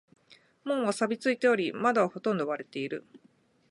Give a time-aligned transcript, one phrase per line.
[0.63, 3.05] 門は錆びついており、窓はほとんど割れている。